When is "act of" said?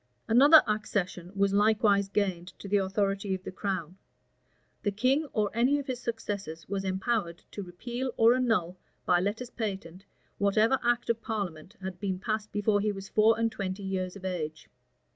10.83-11.21